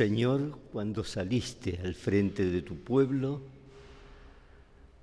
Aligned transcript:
Señor, 0.00 0.58
cuando 0.72 1.04
saliste 1.04 1.78
al 1.84 1.94
frente 1.94 2.46
de 2.46 2.62
tu 2.62 2.74
pueblo, 2.74 3.42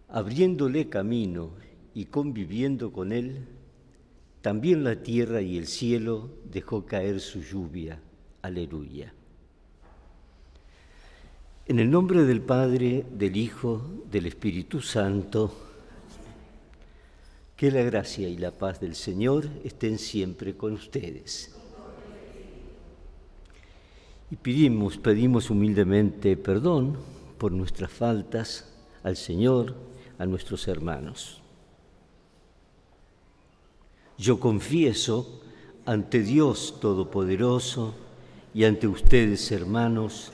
abriéndole 0.10 0.90
camino 0.90 1.52
y 1.94 2.06
conviviendo 2.06 2.92
con 2.92 3.12
él, 3.12 3.46
también 4.42 4.84
la 4.84 4.96
tierra 5.04 5.40
y 5.40 5.56
el 5.56 5.68
cielo 5.68 6.32
dejó 6.52 6.88
caer 6.88 7.20
su 7.20 7.44
lluvia. 7.44 8.00
Aleluya. 8.42 9.14
En 11.68 11.78
el 11.78 11.92
nombre 11.92 12.24
del 12.24 12.42
Padre, 12.42 13.06
del 13.12 13.38
Hijo, 13.38 13.86
del 14.10 14.26
Espíritu 14.26 14.82
Santo, 14.82 15.56
que 17.56 17.70
la 17.70 17.84
gracia 17.84 18.28
y 18.28 18.38
la 18.38 18.50
paz 18.50 18.80
del 18.80 18.96
Señor 18.96 19.48
estén 19.64 20.00
siempre 20.00 20.58
con 20.58 20.74
ustedes. 20.74 21.57
Y 24.30 24.36
pedimos, 24.36 24.98
pedimos 24.98 25.50
humildemente 25.50 26.36
perdón 26.36 26.98
por 27.38 27.54
nuestras 27.54 27.92
faltas 27.92 28.74
al 29.04 29.16
Señor, 29.16 29.76
a 30.18 30.26
nuestros 30.26 30.68
hermanos. 30.68 31.42
Yo 34.18 34.40
confieso 34.40 35.42
ante 35.86 36.22
Dios 36.22 36.80
Todopoderoso 36.82 37.94
y 38.54 38.66
ante 38.66 38.88
ustedes, 38.88 39.52
hermanos, 39.52 40.34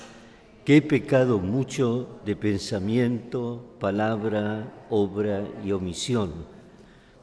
que 0.66 0.78
he 0.78 0.82
pecado 0.82 1.40
mucho 1.40 2.20
de 2.26 2.36
pensamiento, 2.36 3.76
palabra, 3.80 4.86
obra 4.90 5.46
y 5.64 5.72
omisión, 5.72 6.32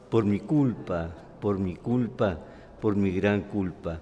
por 0.09 0.23
mi 0.23 0.39
culpa, 0.39 1.15
por 1.41 1.57
mi 1.59 1.75
culpa, 1.75 2.39
por 2.79 2.95
mi 2.95 3.11
gran 3.11 3.41
culpa 3.41 3.99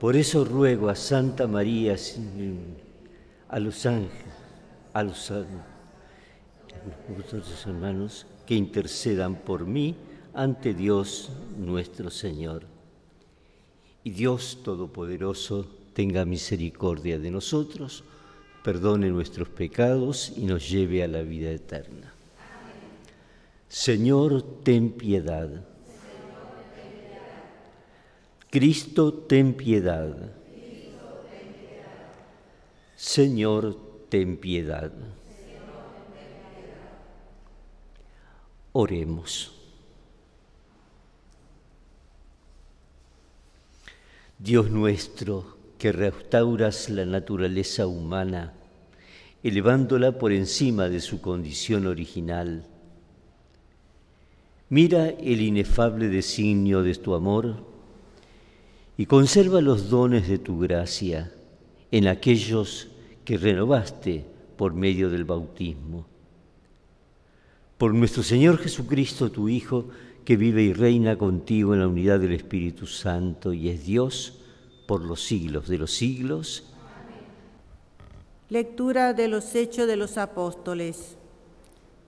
por 0.00 0.16
eso 0.16 0.44
ruego 0.44 0.88
a 0.88 0.96
Santa 0.96 1.46
María, 1.46 1.94
a 3.48 3.58
los 3.60 3.84
ángeles, 3.84 4.34
a 4.94 5.04
los 5.04 5.30
hermanos, 7.66 8.26
que 8.46 8.54
intercedan 8.54 9.36
por 9.36 9.66
mí 9.66 9.94
ante 10.32 10.72
Dios 10.72 11.30
nuestro 11.58 12.10
Señor. 12.10 12.64
Y 14.02 14.10
Dios 14.10 14.60
Todopoderoso 14.64 15.66
tenga 15.92 16.24
misericordia 16.24 17.18
de 17.18 17.30
nosotros, 17.30 18.02
perdone 18.64 19.10
nuestros 19.10 19.50
pecados 19.50 20.32
y 20.34 20.46
nos 20.46 20.70
lleve 20.70 21.02
a 21.02 21.08
la 21.08 21.20
vida 21.20 21.50
eterna. 21.50 22.14
Señor, 23.68 24.42
ten 24.64 24.92
piedad. 24.92 25.69
Cristo, 28.50 29.14
ten 29.14 29.54
piedad. 29.54 30.12
Señor, 32.96 33.78
ten 34.08 34.38
piedad. 34.38 34.90
Oremos. 38.72 39.52
Dios 44.36 44.68
nuestro, 44.68 45.56
que 45.78 45.92
restauras 45.92 46.90
la 46.90 47.06
naturaleza 47.06 47.86
humana, 47.86 48.52
elevándola 49.44 50.18
por 50.18 50.32
encima 50.32 50.88
de 50.88 51.00
su 51.00 51.20
condición 51.20 51.86
original, 51.86 52.66
mira 54.68 55.08
el 55.08 55.40
inefable 55.40 56.08
designio 56.08 56.82
de 56.82 56.96
tu 56.96 57.14
amor 57.14 57.69
y 59.00 59.06
conserva 59.06 59.62
los 59.62 59.88
dones 59.88 60.28
de 60.28 60.38
tu 60.38 60.58
gracia 60.58 61.32
en 61.90 62.06
aquellos 62.06 62.88
que 63.24 63.38
renovaste 63.38 64.26
por 64.58 64.74
medio 64.74 65.08
del 65.08 65.24
bautismo. 65.24 66.04
Por 67.78 67.94
nuestro 67.94 68.22
Señor 68.22 68.58
Jesucristo, 68.58 69.32
tu 69.32 69.48
Hijo, 69.48 69.88
que 70.22 70.36
vive 70.36 70.64
y 70.64 70.74
reina 70.74 71.16
contigo 71.16 71.72
en 71.72 71.80
la 71.80 71.88
unidad 71.88 72.20
del 72.20 72.34
Espíritu 72.34 72.86
Santo 72.86 73.54
y 73.54 73.70
es 73.70 73.86
Dios 73.86 74.42
por 74.86 75.00
los 75.00 75.22
siglos 75.22 75.66
de 75.66 75.78
los 75.78 75.92
siglos. 75.92 76.70
Lectura 78.50 79.14
de 79.14 79.28
los 79.28 79.54
Hechos 79.54 79.86
de 79.86 79.96
los 79.96 80.18
Apóstoles. 80.18 81.16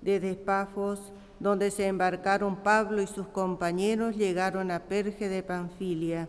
Desde 0.02 0.34
Pafos, 0.34 1.00
donde 1.40 1.70
se 1.70 1.86
embarcaron 1.86 2.56
Pablo 2.56 3.00
y 3.00 3.06
sus 3.06 3.28
compañeros, 3.28 4.14
llegaron 4.14 4.70
a 4.70 4.80
Perge 4.80 5.30
de 5.30 5.42
Panfilia 5.42 6.28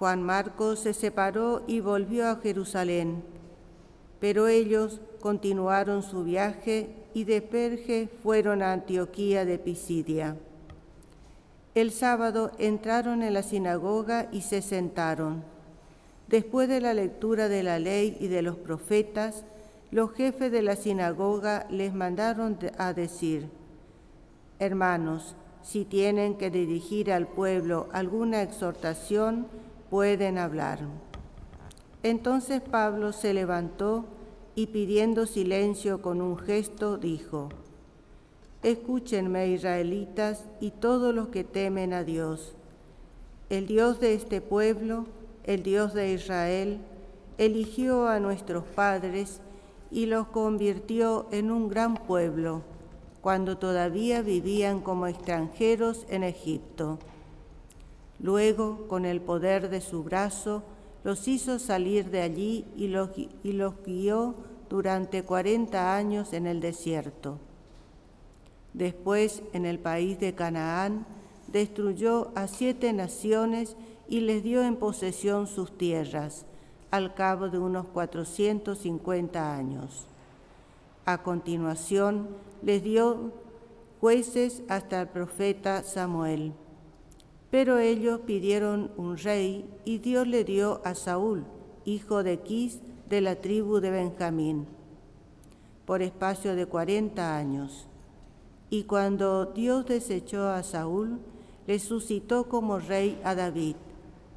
Juan 0.00 0.22
Marcos 0.22 0.78
se 0.78 0.94
separó 0.94 1.62
y 1.66 1.80
volvió 1.80 2.26
a 2.26 2.36
Jerusalén, 2.36 3.22
pero 4.18 4.48
ellos 4.48 5.02
continuaron 5.20 6.02
su 6.02 6.24
viaje 6.24 6.88
y 7.12 7.24
de 7.24 7.42
Perge 7.42 8.08
fueron 8.22 8.62
a 8.62 8.72
Antioquía 8.72 9.44
de 9.44 9.58
Pisidia. 9.58 10.38
El 11.74 11.90
sábado 11.90 12.50
entraron 12.58 13.22
en 13.22 13.34
la 13.34 13.42
sinagoga 13.42 14.30
y 14.32 14.40
se 14.40 14.62
sentaron. 14.62 15.44
Después 16.28 16.66
de 16.70 16.80
la 16.80 16.94
lectura 16.94 17.50
de 17.50 17.62
la 17.62 17.78
ley 17.78 18.16
y 18.20 18.28
de 18.28 18.40
los 18.40 18.56
profetas, 18.56 19.44
los 19.90 20.12
jefes 20.12 20.50
de 20.50 20.62
la 20.62 20.76
sinagoga 20.76 21.66
les 21.68 21.92
mandaron 21.92 22.56
a 22.78 22.94
decir, 22.94 23.50
Hermanos, 24.60 25.36
si 25.62 25.84
tienen 25.84 26.38
que 26.38 26.48
dirigir 26.48 27.12
al 27.12 27.26
pueblo 27.26 27.90
alguna 27.92 28.40
exhortación, 28.40 29.46
pueden 29.90 30.38
hablar. 30.38 30.78
Entonces 32.02 32.62
Pablo 32.62 33.12
se 33.12 33.34
levantó 33.34 34.04
y 34.54 34.68
pidiendo 34.68 35.26
silencio 35.26 36.00
con 36.00 36.22
un 36.22 36.38
gesto 36.38 36.96
dijo, 36.96 37.50
Escúchenme 38.62 39.48
israelitas 39.48 40.44
y 40.60 40.70
todos 40.70 41.14
los 41.14 41.28
que 41.28 41.44
temen 41.44 41.92
a 41.92 42.04
Dios. 42.04 42.54
El 43.48 43.66
Dios 43.66 44.00
de 44.00 44.14
este 44.14 44.40
pueblo, 44.40 45.06
el 45.44 45.62
Dios 45.62 45.92
de 45.92 46.12
Israel, 46.12 46.78
eligió 47.38 48.06
a 48.06 48.20
nuestros 48.20 48.64
padres 48.64 49.40
y 49.90 50.06
los 50.06 50.28
convirtió 50.28 51.26
en 51.32 51.50
un 51.50 51.68
gran 51.68 51.94
pueblo 51.94 52.62
cuando 53.22 53.58
todavía 53.58 54.22
vivían 54.22 54.80
como 54.80 55.06
extranjeros 55.06 56.06
en 56.08 56.22
Egipto 56.22 56.98
Luego, 58.22 58.86
con 58.88 59.04
el 59.04 59.20
poder 59.20 59.70
de 59.70 59.80
su 59.80 60.04
brazo, 60.04 60.62
los 61.04 61.26
hizo 61.26 61.58
salir 61.58 62.10
de 62.10 62.20
allí 62.20 62.66
y 62.76 62.88
los, 62.88 63.10
guió 63.84 64.34
durante 64.68 65.22
cuarenta 65.22 65.96
años 65.96 66.32
en 66.32 66.46
el 66.46 66.60
desierto. 66.60 67.38
Después, 68.74 69.42
en 69.52 69.64
el 69.64 69.78
país 69.78 70.20
de 70.20 70.34
Canaán, 70.34 71.06
destruyó 71.48 72.30
a 72.34 72.46
siete 72.46 72.92
naciones 72.92 73.76
y 74.08 74.20
les 74.20 74.42
dio 74.42 74.62
en 74.62 74.76
posesión 74.76 75.46
sus 75.46 75.76
tierras, 75.76 76.44
al 76.90 77.14
cabo 77.14 77.48
de 77.48 77.58
unos 77.58 77.86
450 77.86 79.56
años. 79.56 80.06
A 81.06 81.22
continuación, 81.22 82.28
les 82.62 82.82
dio 82.82 83.32
jueces 84.00 84.62
hasta 84.68 85.00
el 85.00 85.08
profeta 85.08 85.82
Samuel. 85.82 86.52
Pero 87.50 87.78
ellos 87.78 88.20
pidieron 88.20 88.92
un 88.96 89.18
rey 89.18 89.68
y 89.84 89.98
Dios 89.98 90.26
le 90.26 90.44
dio 90.44 90.80
a 90.84 90.94
Saúl, 90.94 91.44
hijo 91.84 92.22
de 92.22 92.38
Quis, 92.38 92.80
de 93.08 93.20
la 93.20 93.36
tribu 93.36 93.80
de 93.80 93.90
Benjamín, 93.90 94.66
por 95.84 96.00
espacio 96.00 96.54
de 96.54 96.66
cuarenta 96.66 97.36
años. 97.36 97.88
Y 98.70 98.84
cuando 98.84 99.46
Dios 99.46 99.84
desechó 99.86 100.48
a 100.48 100.62
Saúl, 100.62 101.18
le 101.66 101.80
suscitó 101.80 102.48
como 102.48 102.78
rey 102.78 103.20
a 103.24 103.34
David, 103.34 103.74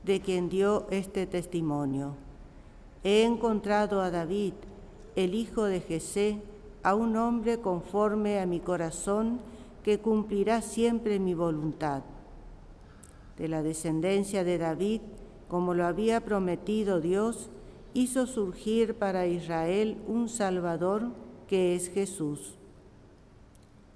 de 0.04 0.20
quien 0.20 0.50
dio 0.50 0.88
este 0.90 1.28
testimonio. 1.28 2.16
He 3.04 3.24
encontrado 3.26 4.02
a 4.02 4.10
David, 4.10 4.54
el 5.16 5.36
hijo 5.36 5.66
de 5.66 5.82
Jesé, 5.82 6.42
a 6.82 6.96
un 6.96 7.16
hombre 7.16 7.60
conforme 7.60 8.40
a 8.40 8.48
mi 8.48 8.60
corazón, 8.60 9.40
que 9.84 10.00
cumplirá 10.00 10.64
siempre 10.64 11.20
mi 11.20 11.36
voluntad 11.36 12.02
de 13.44 13.50
la 13.50 13.62
descendencia 13.62 14.46
de 14.46 14.58
David, 14.58 15.02
como 15.50 15.74
lo 15.74 15.86
había 15.86 16.22
prometido 16.22 17.02
Dios, 17.02 17.50
hizo 17.94 18.26
surgir 18.26 18.96
para 18.96 19.28
Israel 19.28 19.98
un 20.08 20.30
Salvador 20.30 21.10
que 21.46 21.76
es 21.76 21.90
Jesús. 21.90 22.56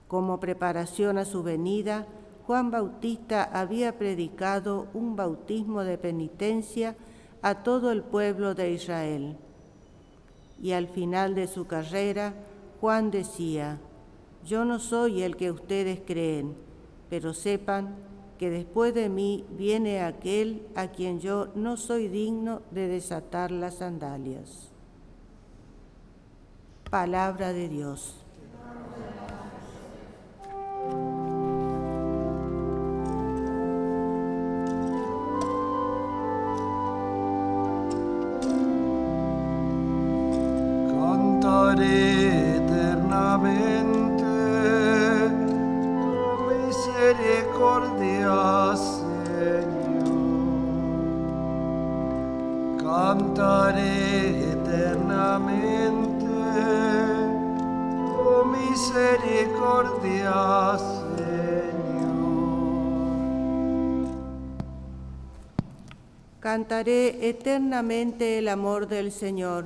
Como 0.09 0.41
preparación 0.41 1.17
a 1.17 1.23
su 1.23 1.43
venida, 1.43 2.07
Juan 2.45 2.71
Bautista 2.71 3.45
había 3.45 3.97
predicado 3.97 4.87
un 4.93 5.15
bautismo 5.15 5.85
de 5.85 5.97
penitencia 5.97 6.97
a 7.41 7.63
todo 7.63 7.93
el 7.93 8.03
pueblo 8.03 8.53
de 8.53 8.73
Israel. 8.73 9.37
Y 10.61 10.73
al 10.73 10.89
final 10.89 11.35
de 11.35 11.47
su 11.47 11.67
carrera, 11.67 12.33
Juan 12.81 13.11
decía, 13.11 13.79
yo 14.45 14.65
no 14.65 14.79
soy 14.79 15.21
el 15.21 15.37
que 15.37 15.51
ustedes 15.51 16.01
creen, 16.05 16.53
pero 17.09 17.33
sepan 17.33 18.06
que 18.37 18.49
después 18.49 18.93
de 18.93 19.09
mí 19.09 19.45
viene 19.57 20.01
aquel 20.01 20.67
a 20.75 20.89
quien 20.89 21.19
yo 21.19 21.47
no 21.55 21.77
soy 21.77 22.07
digno 22.07 22.61
de 22.71 22.87
desatar 22.87 23.51
las 23.51 23.75
sandalias. 23.75 24.69
Palabra 26.89 27.51
de 27.53 27.67
Dios. 27.67 28.26
Cantaré 66.47 67.27
eternamente 67.29 68.39
el 68.39 68.47
amor 68.47 68.87
del 68.87 69.11
Señor, 69.11 69.65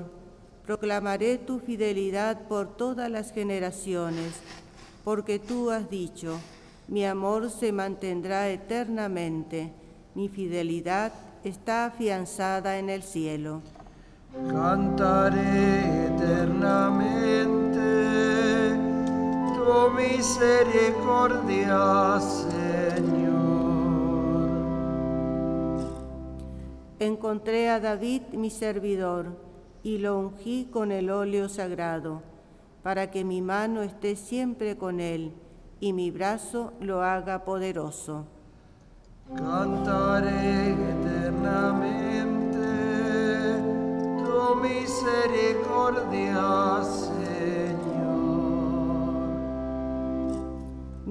proclamaré 0.66 1.38
tu 1.38 1.60
fidelidad 1.60 2.48
por 2.48 2.76
todas 2.76 3.10
las 3.10 3.32
generaciones, 3.32 4.34
porque 5.04 5.38
tú 5.38 5.70
has 5.70 5.90
dicho, 5.90 6.40
mi 6.88 7.06
amor 7.06 7.52
se 7.52 7.72
mantendrá 7.72 8.50
eternamente, 8.50 9.72
mi 10.16 10.28
fidelidad 10.28 11.14
está 11.44 11.86
afianzada 11.86 12.80
en 12.80 12.90
el 12.90 13.04
cielo. 13.04 13.62
Cantaré 14.50 16.08
eternamente 16.08 17.61
tu 19.72 19.90
misericordia, 19.92 22.20
encontré 27.00 27.70
a 27.70 27.80
David 27.80 28.24
mi 28.34 28.50
servidor 28.50 29.38
y 29.82 30.00
lo 30.00 30.20
ungí 30.20 30.66
con 30.66 30.92
el 30.92 31.10
óleo 31.10 31.48
sagrado, 31.48 32.22
para 32.84 33.12
que 33.12 33.24
mi 33.24 33.42
mano 33.42 33.82
esté 33.82 34.18
siempre 34.18 34.78
con 34.78 35.00
él 35.00 35.34
y 35.80 35.94
mi 35.94 36.12
brazo 36.12 36.74
lo 36.82 37.02
haga 37.02 37.46
poderoso. 37.46 38.26
Cantaré 39.36 40.72
eternamente 40.72 42.68
tu 44.20 44.56
misericordia, 44.62 46.84
Señor. 46.84 47.21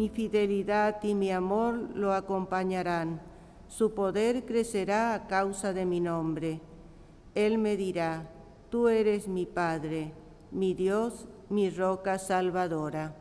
Mi 0.01 0.09
fidelidad 0.09 0.97
y 1.03 1.15
mi 1.15 1.31
amor 1.31 1.91
lo 1.95 2.15
acompañarán 2.15 3.21
su 3.69 3.93
poder 3.93 4.47
crecerá 4.47 5.13
a 5.13 5.27
causa 5.27 5.75
de 5.75 5.85
mi 5.85 6.01
nombre. 6.01 6.63
Él 7.35 7.59
me 7.59 7.77
dirá, 7.77 8.31
tú 8.71 8.89
eres 8.89 9.29
mi 9.29 9.45
Padre, 9.45 10.15
mi 10.53 10.73
Dios, 10.73 11.29
mi 11.51 11.69
roca 11.69 12.19
salvadora. 12.19 13.15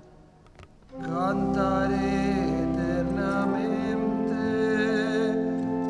Cantaré 1.01 2.63
eternamente 2.63 4.39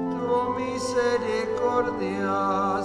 tu 0.10 0.60
misericordia, 0.60 2.82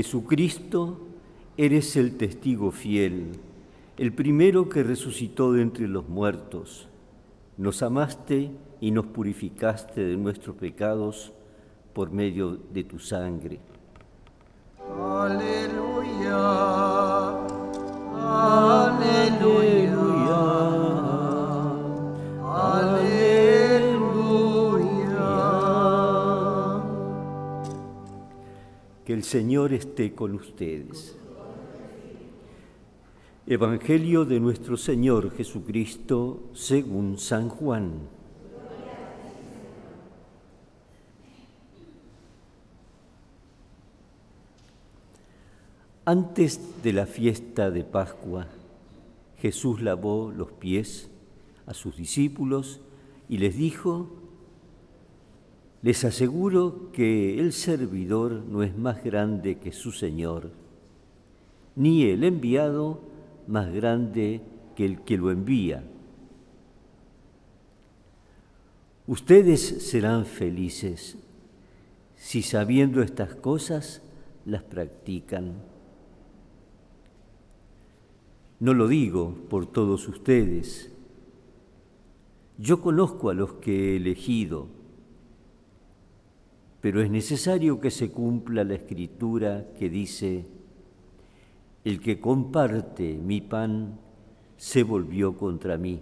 Jesucristo, 0.00 0.96
eres 1.58 1.94
el 1.94 2.16
testigo 2.16 2.70
fiel, 2.70 3.32
el 3.98 4.14
primero 4.14 4.70
que 4.70 4.82
resucitó 4.82 5.52
de 5.52 5.60
entre 5.60 5.88
los 5.88 6.08
muertos. 6.08 6.88
Nos 7.58 7.82
amaste 7.82 8.50
y 8.80 8.92
nos 8.92 9.04
purificaste 9.04 10.00
de 10.00 10.16
nuestros 10.16 10.56
pecados 10.56 11.34
por 11.92 12.12
medio 12.12 12.56
de 12.72 12.82
tu 12.82 12.98
sangre. 12.98 13.60
Aleluya, 14.88 16.40
aleluya, 18.16 19.69
Que 29.10 29.14
el 29.14 29.24
Señor 29.24 29.72
esté 29.72 30.14
con 30.14 30.36
ustedes. 30.36 31.16
Evangelio 33.44 34.24
de 34.24 34.38
nuestro 34.38 34.76
Señor 34.76 35.32
Jesucristo 35.32 36.44
según 36.54 37.18
San 37.18 37.48
Juan. 37.48 37.90
Antes 46.04 46.60
de 46.84 46.92
la 46.92 47.06
fiesta 47.06 47.72
de 47.72 47.82
Pascua, 47.82 48.46
Jesús 49.38 49.82
lavó 49.82 50.30
los 50.30 50.52
pies 50.52 51.10
a 51.66 51.74
sus 51.74 51.96
discípulos 51.96 52.80
y 53.28 53.38
les 53.38 53.56
dijo, 53.56 54.19
les 55.82 56.04
aseguro 56.04 56.90
que 56.92 57.38
el 57.38 57.52
servidor 57.52 58.32
no 58.32 58.62
es 58.62 58.76
más 58.76 59.02
grande 59.02 59.58
que 59.58 59.72
su 59.72 59.92
Señor, 59.92 60.50
ni 61.74 62.04
el 62.04 62.24
enviado 62.24 63.00
más 63.46 63.72
grande 63.72 64.42
que 64.76 64.84
el 64.84 65.00
que 65.00 65.16
lo 65.16 65.30
envía. 65.30 65.82
Ustedes 69.06 69.60
serán 69.88 70.26
felices 70.26 71.16
si 72.16 72.42
sabiendo 72.42 73.02
estas 73.02 73.34
cosas 73.34 74.02
las 74.44 74.62
practican. 74.62 75.54
No 78.60 78.74
lo 78.74 78.86
digo 78.86 79.34
por 79.48 79.66
todos 79.66 80.06
ustedes. 80.06 80.92
Yo 82.58 82.82
conozco 82.82 83.30
a 83.30 83.34
los 83.34 83.54
que 83.54 83.94
he 83.94 83.96
elegido 83.96 84.79
pero 86.80 87.02
es 87.02 87.10
necesario 87.10 87.80
que 87.80 87.90
se 87.90 88.10
cumpla 88.10 88.64
la 88.64 88.74
escritura 88.74 89.66
que 89.78 89.90
dice, 89.90 90.46
el 91.84 92.00
que 92.00 92.20
comparte 92.20 93.14
mi 93.14 93.40
pan 93.40 93.98
se 94.56 94.82
volvió 94.82 95.36
contra 95.36 95.76
mí. 95.76 96.00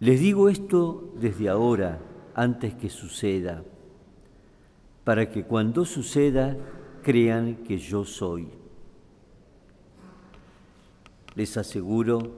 Les 0.00 0.20
digo 0.20 0.48
esto 0.48 1.12
desde 1.20 1.48
ahora, 1.48 2.00
antes 2.34 2.74
que 2.74 2.88
suceda, 2.88 3.62
para 5.04 5.30
que 5.30 5.44
cuando 5.44 5.84
suceda 5.84 6.56
crean 7.02 7.56
que 7.56 7.78
yo 7.78 8.04
soy. 8.04 8.48
Les 11.34 11.56
aseguro 11.56 12.36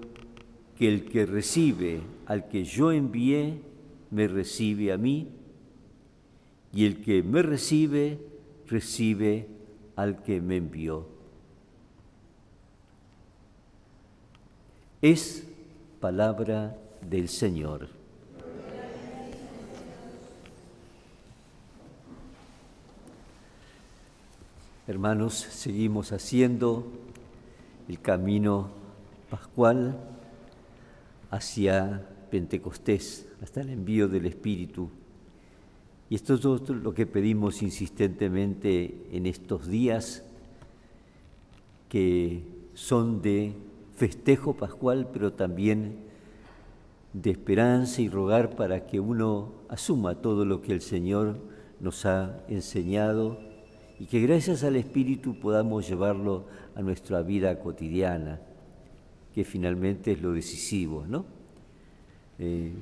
que 0.77 0.89
el 0.89 1.05
que 1.05 1.27
recibe 1.27 2.03
al 2.27 2.49
que 2.49 2.65
yo 2.65 2.93
envié, 2.93 3.61
me 4.15 4.29
recibe 4.29 4.93
a 4.93 4.97
mí, 4.97 5.29
y 6.73 6.87
el 6.87 7.03
que 7.03 7.25
me 7.25 7.43
recibe, 7.43 8.21
recibe 8.69 9.49
al 9.97 10.23
que 10.23 10.41
me 10.41 10.57
envió. 10.57 11.09
Es 15.03 15.45
palabra 15.99 16.77
del 17.11 17.29
Señor. 17.29 17.89
Hermanos, 24.87 25.35
seguimos 25.35 26.13
haciendo 26.13 26.87
el 27.89 28.01
camino 28.01 28.69
pascual 29.29 29.99
hacia 31.33 32.07
Pentecostés, 32.31 33.27
hasta 33.45 33.61
el 33.61 33.69
envío 33.69 34.09
del 34.09 34.25
Espíritu. 34.25 34.89
Y 36.09 36.15
esto 36.15 36.35
es 36.35 36.43
lo 36.71 36.95
que 36.95 37.05
pedimos 37.05 37.61
insistentemente 37.61 39.07
en 39.13 39.27
estos 39.27 39.69
días, 39.69 40.25
que 41.91 42.43
son 42.73 43.21
de 43.21 43.53
festejo 43.97 44.55
pascual, 44.55 45.11
pero 45.13 45.35
también 45.35 45.99
de 47.13 47.33
esperanza 47.33 48.01
y 48.01 48.09
rogar 48.09 48.57
para 48.57 48.87
que 48.87 48.99
uno 48.99 49.53
asuma 49.69 50.23
todo 50.23 50.47
lo 50.47 50.63
que 50.63 50.73
el 50.73 50.81
Señor 50.81 51.37
nos 51.81 52.07
ha 52.07 52.43
enseñado 52.49 53.39
y 54.01 54.07
que 54.07 54.23
gracias 54.23 54.65
al 54.65 54.77
Espíritu 54.77 55.39
podamos 55.39 55.87
llevarlo 55.87 56.47
a 56.75 56.81
nuestra 56.81 57.21
vida 57.21 57.61
cotidiana, 57.61 58.41
que 59.35 59.45
finalmente 59.45 60.13
es 60.13 60.23
lo 60.23 60.33
decisivo, 60.33 61.05
¿no? 61.07 61.27
Eh, 62.39 62.73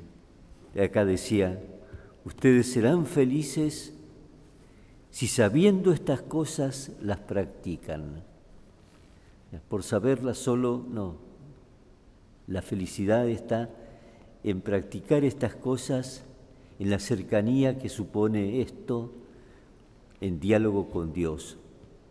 acá 0.80 1.04
decía, 1.04 1.60
ustedes 2.24 2.72
serán 2.72 3.06
felices 3.06 3.92
si 5.10 5.26
sabiendo 5.26 5.92
estas 5.92 6.22
cosas 6.22 6.92
las 7.02 7.18
practican. 7.18 8.22
Por 9.68 9.82
saberlas 9.82 10.38
solo, 10.38 10.84
no. 10.90 11.16
La 12.46 12.62
felicidad 12.62 13.28
está 13.28 13.68
en 14.42 14.62
practicar 14.62 15.24
estas 15.24 15.54
cosas, 15.54 16.24
en 16.78 16.90
la 16.90 16.98
cercanía 16.98 17.78
que 17.78 17.88
supone 17.88 18.62
esto, 18.62 19.12
en 20.20 20.40
diálogo 20.40 20.88
con 20.88 21.12
Dios. 21.12 21.58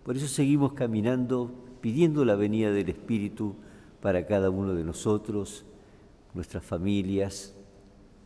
Por 0.04 0.18
eso 0.18 0.28
seguimos 0.28 0.74
caminando 0.74 1.52
pidiendo 1.82 2.24
la 2.24 2.36
venida 2.36 2.72
del 2.72 2.90
Espíritu 2.90 3.56
para 4.02 4.26
cada 4.26 4.50
uno 4.50 4.74
de 4.74 4.84
nosotros, 4.84 5.66
nuestras 6.34 6.64
familias, 6.64 7.54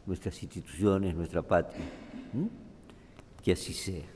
nuestras 0.06 0.42
instituciones, 0.44 1.16
nuestra 1.16 1.42
patria. 1.42 1.86
Que 3.44 3.52
así 3.52 3.74
sea. 3.74 4.15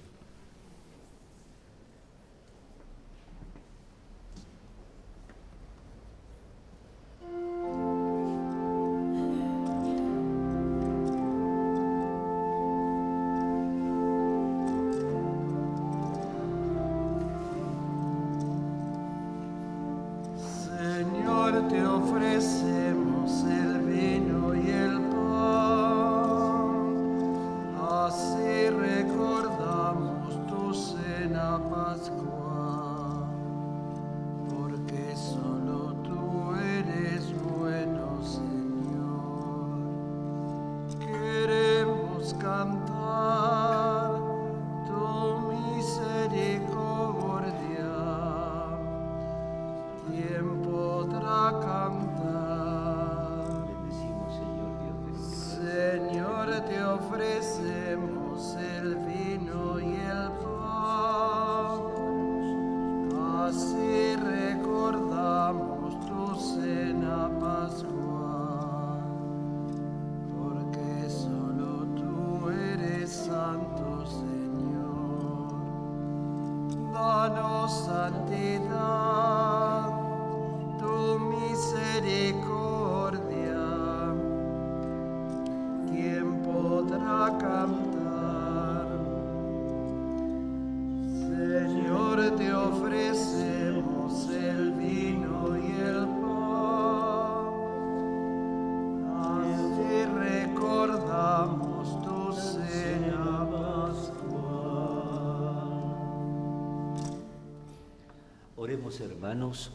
tiempo 50.12 51.08
traca. 51.12 51.88
Hermanos, 109.29 109.69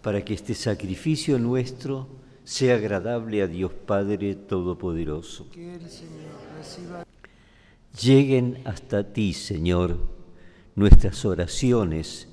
para 0.00 0.24
que 0.24 0.32
este 0.32 0.54
sacrificio 0.54 1.40
nuestro 1.40 2.06
sea 2.44 2.76
agradable 2.76 3.42
a 3.42 3.48
Dios 3.48 3.72
Padre 3.72 4.36
Todopoderoso. 4.36 5.48
Lleguen 8.00 8.62
hasta 8.64 9.12
ti, 9.12 9.32
Señor, 9.32 9.98
nuestras 10.76 11.24
oraciones 11.24 12.28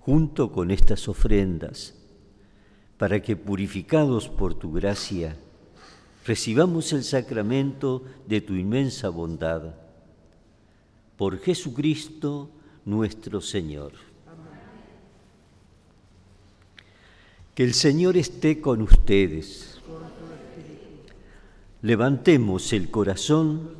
junto 0.00 0.52
con 0.52 0.70
estas 0.70 1.08
ofrendas, 1.08 1.94
para 2.98 3.22
que 3.22 3.36
purificados 3.36 4.28
por 4.28 4.52
tu 4.58 4.72
gracia, 4.72 5.38
recibamos 6.26 6.92
el 6.92 7.02
sacramento 7.02 8.04
de 8.26 8.42
tu 8.42 8.52
inmensa 8.54 9.08
bondad. 9.08 9.74
Por 11.16 11.38
Jesucristo 11.38 12.50
nuestro 12.84 13.40
Señor. 13.40 14.07
Que 17.58 17.64
el 17.64 17.74
Señor 17.74 18.16
esté 18.16 18.60
con 18.60 18.82
ustedes. 18.82 19.80
Levantemos 21.82 22.72
el 22.72 22.88
corazón. 22.88 23.70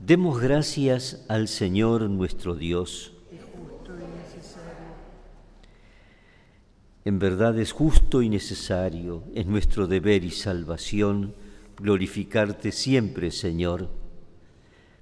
Demos 0.00 0.40
gracias 0.40 1.24
al 1.28 1.46
Señor 1.46 2.10
nuestro 2.10 2.56
Dios. 2.56 3.12
En 7.04 7.20
verdad 7.20 7.56
es 7.60 7.70
justo 7.70 8.20
y 8.20 8.28
necesario, 8.28 9.22
es 9.32 9.46
nuestro 9.46 9.86
deber 9.86 10.24
y 10.24 10.32
salvación 10.32 11.36
glorificarte 11.76 12.72
siempre, 12.72 13.30
Señor. 13.30 13.90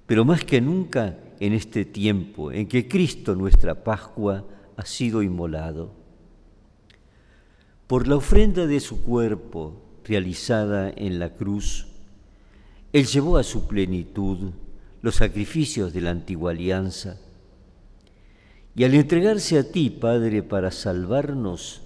Pero 0.05 0.23
más 0.23 0.45
que 0.45 0.61
nunca 0.61 1.17
en 1.39 1.53
este 1.53 1.83
tiempo 1.83 2.51
en 2.51 2.67
que 2.67 2.87
Cristo, 2.87 3.33
nuestra 3.33 3.83
Pascua, 3.83 4.45
ha 4.77 4.85
sido 4.85 5.21
inmolado. 5.21 5.91
Por 7.87 8.07
la 8.07 8.15
ofrenda 8.15 8.65
de 8.65 8.79
su 8.79 9.03
cuerpo 9.03 9.81
realizada 10.03 10.89
en 10.89 11.19
la 11.19 11.35
cruz, 11.35 11.87
Él 12.91 13.05
llevó 13.05 13.37
a 13.37 13.43
su 13.43 13.67
plenitud 13.67 14.51
los 15.01 15.15
sacrificios 15.15 15.93
de 15.93 16.01
la 16.01 16.11
antigua 16.11 16.51
alianza. 16.51 17.17
Y 18.75 18.83
al 18.85 18.93
entregarse 18.95 19.59
a 19.59 19.71
ti, 19.71 19.89
Padre, 19.89 20.41
para 20.41 20.71
salvarnos, 20.71 21.81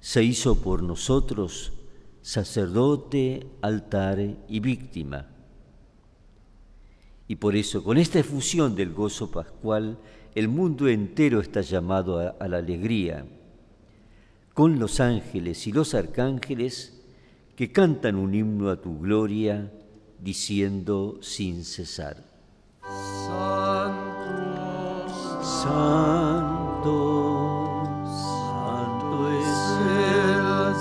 se 0.00 0.22
hizo 0.22 0.60
por 0.60 0.82
nosotros 0.82 1.72
sacerdote, 2.20 3.46
altar 3.60 4.18
y 4.48 4.60
víctima. 4.60 5.26
Y 7.26 7.36
por 7.36 7.56
eso, 7.56 7.82
con 7.82 7.98
esta 7.98 8.18
efusión 8.18 8.76
del 8.76 8.92
gozo 8.92 9.30
pascual, 9.30 9.98
el 10.34 10.48
mundo 10.48 10.88
entero 10.88 11.40
está 11.40 11.60
llamado 11.60 12.18
a, 12.18 12.48
la 12.48 12.56
alegría, 12.56 13.24
con 14.52 14.80
los 14.80 14.98
ángeles 15.00 15.66
y 15.68 15.72
los 15.72 15.94
arcángeles 15.94 17.00
que 17.56 17.70
cantan 17.70 18.16
un 18.16 18.34
himno 18.34 18.68
a 18.70 18.80
tu 18.80 18.98
gloria, 18.98 19.70
diciendo 20.18 21.18
sin 21.22 21.64
cesar. 21.64 22.16
Santo, 23.26 25.06
Santo, 25.40 26.92
Santo 28.04 29.30
es 29.30 29.46
el 29.86 30.74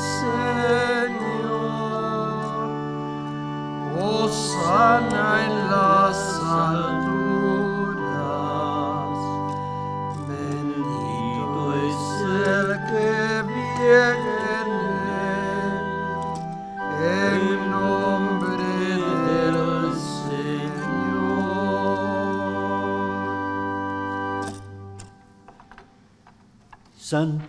Señor, 4.09 4.31
sana 4.31 5.45
en 5.45 5.62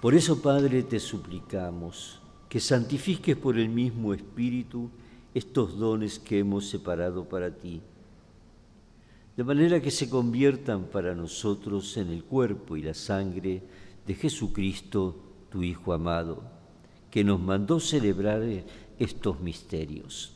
Por 0.00 0.14
eso, 0.14 0.40
Padre, 0.40 0.84
te 0.84 1.00
suplicamos 1.00 2.20
que 2.48 2.60
santifiques 2.60 3.36
por 3.36 3.58
el 3.58 3.68
mismo 3.68 4.14
Espíritu 4.14 4.90
estos 5.34 5.76
dones 5.76 6.20
que 6.20 6.38
hemos 6.38 6.68
separado 6.68 7.28
para 7.28 7.50
ti, 7.50 7.80
de 9.36 9.42
manera 9.42 9.82
que 9.82 9.90
se 9.90 10.08
conviertan 10.08 10.84
para 10.84 11.16
nosotros 11.16 11.96
en 11.96 12.10
el 12.10 12.22
cuerpo 12.22 12.76
y 12.76 12.82
la 12.82 12.94
sangre 12.94 13.60
de 14.06 14.14
Jesucristo, 14.14 15.16
tu 15.50 15.64
Hijo 15.64 15.92
amado, 15.92 16.44
que 17.10 17.24
nos 17.24 17.40
mandó 17.40 17.80
celebrar 17.80 18.42
estos 19.00 19.40
misterios. 19.40 20.32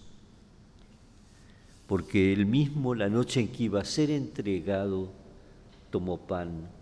Porque 1.87 2.33
él 2.33 2.47
mismo, 2.47 2.97
la 2.97 3.09
noche 3.09 3.39
en 3.39 3.49
que 3.49 3.65
iba 3.65 3.81
a 3.81 3.85
ser 3.85 4.11
entregado, 4.11 5.13
tomó 5.91 6.19
pan 6.19 6.82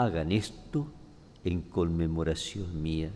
hagan 0.00 0.32
esto 0.32 0.90
en 1.44 1.60
conmemoración 1.60 2.82
mía. 2.82 3.10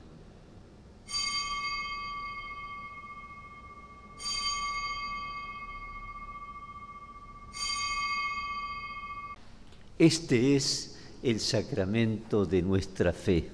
Este 9.99 10.57
es 10.57 11.01
el 11.23 11.40
sacramento 11.40 12.44
de 12.44 12.61
nuestra 12.61 13.14
fe. 13.14 13.51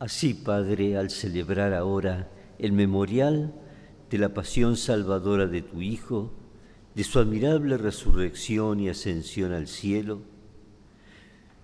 Así, 0.00 0.34
Padre, 0.34 0.96
al 0.96 1.10
celebrar 1.10 1.72
ahora 1.72 2.28
el 2.58 2.72
memorial 2.72 3.54
de 4.10 4.18
la 4.18 4.34
pasión 4.34 4.76
salvadora 4.76 5.46
de 5.46 5.62
tu 5.62 5.82
Hijo, 5.82 6.32
de 6.98 7.04
su 7.04 7.20
admirable 7.20 7.78
resurrección 7.78 8.80
y 8.80 8.88
ascensión 8.88 9.52
al 9.52 9.68
cielo, 9.68 10.18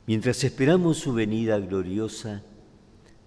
mientras 0.07 0.45
esperamos 0.45 0.99
su 0.99 1.13
venida 1.13 1.59
gloriosa, 1.59 2.45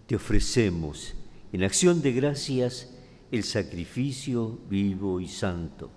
te 0.05 0.15
ofrecemos 0.15 1.15
en 1.51 1.65
acción 1.65 2.01
de 2.01 2.13
gracias 2.13 2.95
el 3.29 3.43
sacrificio 3.43 4.57
vivo 4.69 5.19
y 5.19 5.27
santo. 5.27 5.91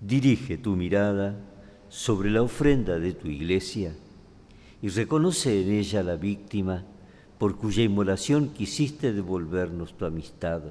Dirige 0.00 0.56
tu 0.56 0.74
mirada 0.74 1.38
sobre 1.90 2.30
la 2.30 2.40
ofrenda 2.40 2.98
de 2.98 3.12
tu 3.12 3.28
iglesia 3.28 3.94
y 4.80 4.88
reconoce 4.88 5.60
en 5.60 5.70
ella 5.70 6.02
la 6.02 6.16
víctima 6.16 6.82
por 7.36 7.58
cuya 7.58 7.82
inmolación 7.82 8.54
quisiste 8.54 9.12
devolvernos 9.12 9.98
tu 9.98 10.06
amistad 10.06 10.62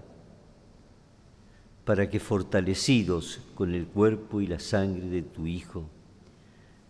para 1.87 2.09
que 2.09 2.19
fortalecidos 2.19 3.39
con 3.55 3.73
el 3.73 3.87
cuerpo 3.87 4.41
y 4.41 4.47
la 4.47 4.59
sangre 4.59 5.07
de 5.07 5.21
tu 5.21 5.47
Hijo, 5.47 5.85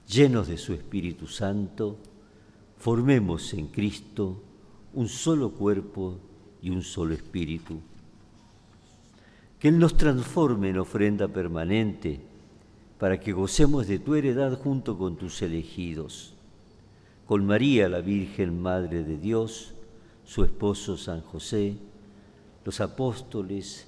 llenos 0.08 0.48
de 0.48 0.58
su 0.58 0.74
Espíritu 0.74 1.28
Santo, 1.28 1.98
formemos 2.80 3.54
en 3.54 3.68
Cristo 3.68 4.42
un 4.96 5.08
solo 5.08 5.52
cuerpo 5.52 6.18
y 6.64 6.72
un 6.72 6.82
solo 6.82 7.14
espíritu. 7.14 7.80
Que 9.60 9.68
Él 9.68 9.78
nos 9.78 9.96
transforme 9.98 10.70
en 10.70 10.80
ofrenda 10.80 11.28
permanente 11.28 12.20
para 12.98 13.20
que 13.20 13.34
gocemos 13.34 13.86
de 13.86 14.00
tu 14.00 14.16
heredad 14.16 14.58
junto 14.58 14.98
con 14.98 15.16
tus 15.16 15.44
elegidos, 15.44 16.34
con 17.28 17.46
María 17.46 17.88
la 17.88 18.02
Virgen 18.02 18.60
Madre 18.60 19.04
de 19.04 19.20
Dios, 19.20 19.76
su 20.26 20.44
esposo 20.44 20.98
San 20.98 21.22
José, 21.22 21.76
los 22.66 22.82
apóstoles, 22.82 23.88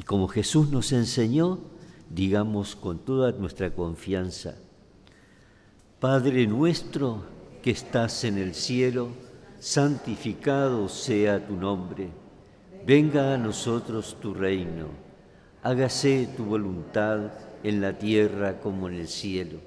Y 0.00 0.02
como 0.02 0.28
Jesús 0.28 0.70
nos 0.70 0.92
enseñó, 0.92 1.58
digamos 2.08 2.74
con 2.74 3.00
toda 3.00 3.32
nuestra 3.32 3.74
confianza, 3.74 4.54
Padre 6.00 6.46
nuestro 6.46 7.22
que 7.62 7.72
estás 7.72 8.24
en 8.24 8.38
el 8.38 8.54
cielo, 8.54 9.08
santificado 9.58 10.88
sea 10.88 11.46
tu 11.46 11.54
nombre, 11.54 12.08
venga 12.86 13.34
a 13.34 13.36
nosotros 13.36 14.16
tu 14.22 14.32
reino, 14.32 14.86
hágase 15.62 16.30
tu 16.34 16.46
voluntad 16.46 17.32
en 17.62 17.82
la 17.82 17.98
tierra 17.98 18.58
como 18.58 18.88
en 18.88 18.94
el 18.94 19.06
cielo. 19.06 19.58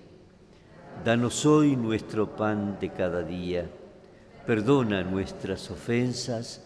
Danos 1.06 1.46
hoy 1.46 1.76
nuestro 1.76 2.36
pan 2.36 2.80
de 2.82 2.89
cada 2.89 3.22
día, 3.22 3.69
perdona 4.48 5.04
nuestras 5.04 5.69
ofensas, 5.69 6.65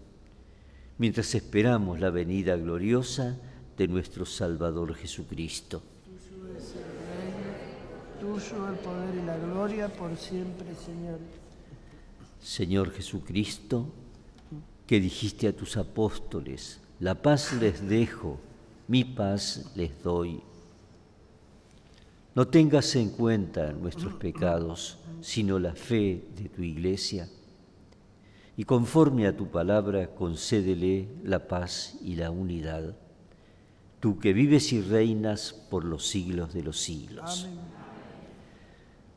mientras 1.01 1.33
esperamos 1.33 1.99
la 1.99 2.11
venida 2.11 2.55
gloriosa 2.55 3.35
de 3.75 3.87
nuestro 3.87 4.23
Salvador 4.23 4.93
Jesucristo. 4.93 5.81
tuyo 8.19 8.67
el 8.67 8.75
poder 8.75 9.15
y 9.15 9.25
la 9.25 9.35
gloria 9.35 9.89
por 9.89 10.15
siempre, 10.15 10.67
Señor. 10.75 11.17
Señor 12.39 12.91
Jesucristo, 12.91 13.87
que 14.85 14.99
dijiste 14.99 15.47
a 15.47 15.55
tus 15.55 15.75
apóstoles, 15.75 16.79
la 16.99 17.15
paz 17.19 17.53
les 17.53 17.81
dejo, 17.89 18.39
mi 18.87 19.03
paz 19.03 19.71
les 19.75 20.03
doy. 20.03 20.39
No 22.35 22.47
tengas 22.47 22.95
en 22.95 23.09
cuenta 23.09 23.73
nuestros 23.73 24.13
pecados, 24.13 24.99
sino 25.19 25.57
la 25.57 25.73
fe 25.73 26.25
de 26.35 26.47
tu 26.47 26.61
iglesia. 26.61 27.27
Y 28.57 28.65
conforme 28.65 29.27
a 29.27 29.35
tu 29.35 29.47
palabra, 29.47 30.13
concédele 30.13 31.07
la 31.23 31.47
paz 31.47 31.97
y 32.03 32.15
la 32.15 32.31
unidad. 32.31 32.95
Tú 33.99 34.19
que 34.19 34.33
vives 34.33 34.73
y 34.73 34.81
reinas 34.81 35.53
por 35.69 35.85
los 35.85 36.07
siglos 36.07 36.53
de 36.53 36.63
los 36.63 36.79
siglos. 36.79 37.47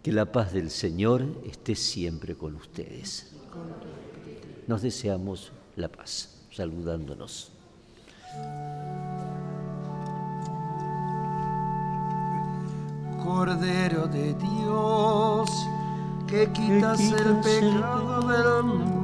Que 0.03 0.13
la 0.13 0.31
paz 0.31 0.53
del 0.53 0.71
Señor 0.71 1.25
esté 1.47 1.75
siempre 1.75 2.37
con 2.37 2.55
ustedes. 2.55 3.35
Nos 4.67 4.83
deseamos 4.83 5.53
la 5.77 5.89
paz, 5.89 6.47
saludándonos. 6.51 7.51
Cordero 13.23 14.07
de 14.07 14.35
Dios, 14.35 15.51
que 16.27 16.51
quitas 16.53 17.01
el 17.01 17.41
pecado 17.41 18.21
del 18.29 18.65
mundo, 18.65 19.04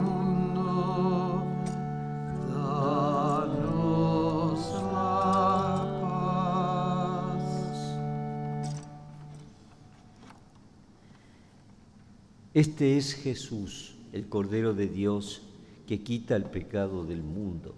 Este 12.53 12.97
es 12.97 13.13
Jesús, 13.13 13.95
el 14.11 14.27
Cordero 14.27 14.73
de 14.73 14.87
Dios, 14.87 15.41
que 15.87 16.03
quita 16.03 16.35
el 16.35 16.43
pecado 16.43 17.05
del 17.05 17.23
mundo. 17.23 17.73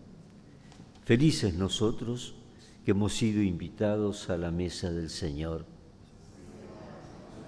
Felices 1.05 1.53
nosotros 1.53 2.33
que 2.83 2.89
hemos 2.89 3.13
sido 3.13 3.43
invitados 3.43 4.31
a 4.31 4.37
la 4.37 4.49
mesa 4.49 4.91
del 4.91 5.11
Señor. 5.11 5.67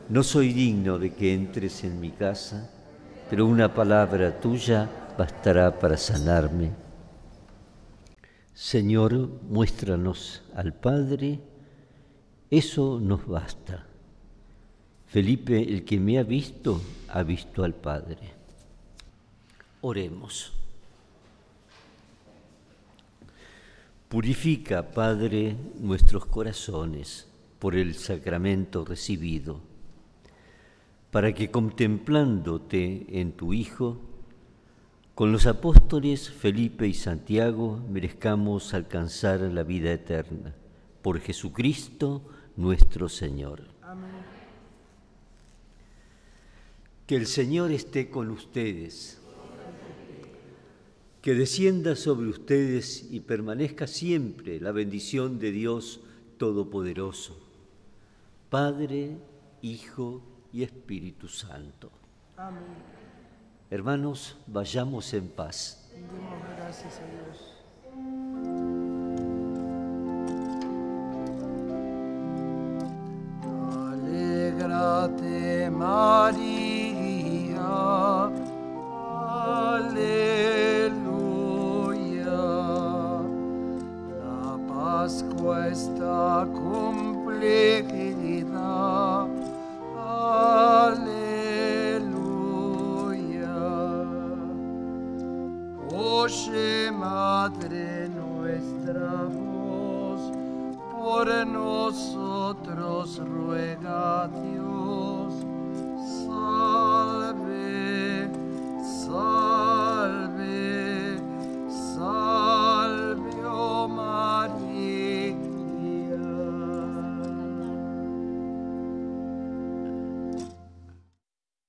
No 0.08 0.22
soy 0.22 0.54
digno 0.54 1.00
de 1.00 1.16
que 1.16 1.34
entres 1.34 1.84
en 1.84 2.00
mi 2.00 2.12
casa, 2.12 2.72
pero 3.28 3.48
una 3.48 3.74
palabra 3.74 4.40
tuya 4.40 4.88
bastará 5.18 5.80
para 5.80 5.98
sanarme. 5.98 6.74
Señor, 8.54 9.42
muéstranos 9.50 10.44
al 10.54 10.76
Padre, 10.76 11.40
eso 12.52 13.00
nos 13.00 13.26
basta. 13.26 13.88
Felipe, 15.16 15.64
el 15.64 15.86
que 15.86 15.98
me 15.98 16.20
ha 16.20 16.24
visto, 16.24 16.82
ha 17.08 17.24
visto 17.24 17.64
al 17.64 17.74
Padre. 17.74 18.18
Oremos. 19.80 20.52
Purifica, 24.10 24.92
Padre, 24.92 25.56
nuestros 25.80 26.26
corazones 26.26 27.30
por 27.60 27.76
el 27.78 27.96
sacramento 27.96 28.84
recibido, 28.84 29.62
para 31.12 31.34
que 31.34 31.50
contemplándote 31.50 33.06
en 33.18 33.32
tu 33.32 33.54
Hijo, 33.54 34.02
con 35.14 35.32
los 35.32 35.46
apóstoles 35.46 36.30
Felipe 36.30 36.90
y 36.90 36.94
Santiago 36.94 37.82
merezcamos 37.90 38.74
alcanzar 38.74 39.40
la 39.40 39.64
vida 39.64 39.94
eterna. 39.94 40.54
Por 41.02 41.22
Jesucristo 41.22 42.22
nuestro 42.58 43.08
Señor. 43.08 43.75
Que 47.08 47.16
el 47.16 47.28
Señor 47.28 47.72
esté 47.72 48.10
con 48.10 48.32
ustedes. 48.32 49.20
Que 51.22 51.34
descienda 51.34 51.96
sobre 51.96 52.30
ustedes 52.30 53.08
y 53.12 53.20
permanezca 53.20 53.88
siempre 53.88 54.60
la 54.60 54.72
bendición 54.72 55.40
de 55.40 55.52
Dios 55.52 56.02
Todopoderoso, 56.38 57.38
Padre, 58.50 59.18
Hijo 59.62 60.22
y 60.52 60.64
Espíritu 60.64 61.28
Santo. 61.28 61.92
Amén. 62.38 62.64
Hermanos, 63.70 64.38
vayamos 64.48 65.14
en 65.14 65.28
paz. 65.28 65.90
Demos 65.92 66.40
gracias 66.58 67.00
a 67.00 67.06
Dios. 67.12 67.56
Alégrate 73.94 75.70
María, 75.72 76.55